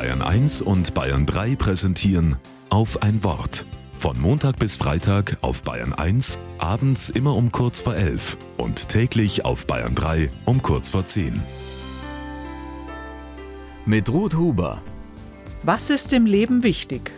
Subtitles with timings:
[0.00, 2.36] Bayern 1 und Bayern 3 präsentieren
[2.70, 3.66] auf ein Wort.
[3.92, 9.44] Von Montag bis Freitag auf Bayern 1, abends immer um kurz vor 11 und täglich
[9.44, 11.42] auf Bayern 3 um kurz vor 10.
[13.84, 14.80] Mit Ruth Huber.
[15.64, 17.10] Was ist im Leben wichtig?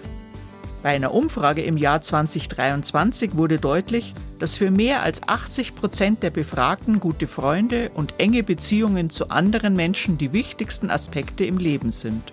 [0.83, 6.31] Bei einer Umfrage im Jahr 2023 wurde deutlich, dass für mehr als 80 Prozent der
[6.31, 12.33] Befragten gute Freunde und enge Beziehungen zu anderen Menschen die wichtigsten Aspekte im Leben sind.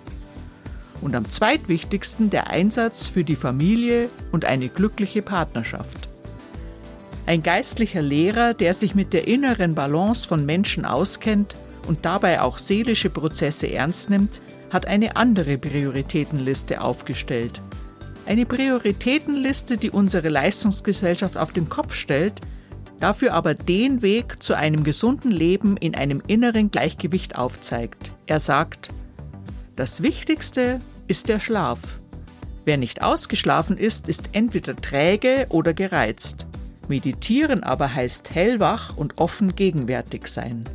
[1.02, 6.09] Und am zweitwichtigsten der Einsatz für die Familie und eine glückliche Partnerschaft.
[7.25, 11.55] Ein geistlicher Lehrer, der sich mit der inneren Balance von Menschen auskennt
[11.88, 14.41] und dabei auch seelische Prozesse ernst nimmt,
[14.72, 17.61] hat eine andere Prioritätenliste aufgestellt–
[18.30, 22.39] eine Prioritätenliste, die unsere Leistungsgesellschaft auf den Kopf stellt,
[23.00, 28.11] dafür aber den Weg zu einem gesunden Leben in einem inneren Gleichgewicht aufzeigt.
[28.27, 28.89] Er sagt,
[29.79, 31.79] das Wichtigste ist der Schlaf.
[32.66, 36.47] Wer nicht ausgeschlafen ist, ist entweder träge oder gereizt.
[36.89, 40.66] Meditieren aber heißt hellwach und offen gegenwärtig sein.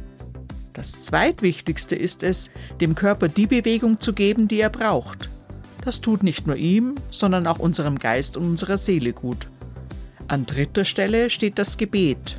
[0.73, 5.29] Das Zweitwichtigste ist es, dem Körper die Bewegung zu geben, die er braucht.
[5.85, 9.49] Das tut nicht nur ihm, sondern auch unserem Geist und unserer Seele gut.
[10.29, 12.37] An dritter Stelle steht das Gebet.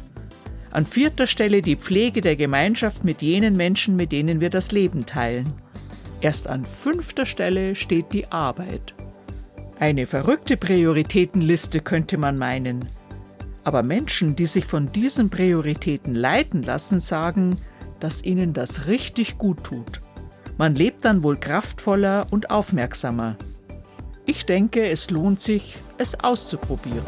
[0.71, 5.05] An vierter Stelle die Pflege der Gemeinschaft mit jenen Menschen, mit denen wir das Leben
[5.05, 5.53] teilen.
[6.25, 8.95] Erst an fünfter Stelle steht die Arbeit.
[9.77, 12.83] Eine verrückte Prioritätenliste könnte man meinen.
[13.63, 17.59] Aber Menschen, die sich von diesen Prioritäten leiten lassen, sagen,
[17.99, 20.01] dass ihnen das richtig gut tut.
[20.57, 23.35] Man lebt dann wohl kraftvoller und aufmerksamer.
[24.25, 27.03] Ich denke, es lohnt sich, es auszuprobieren.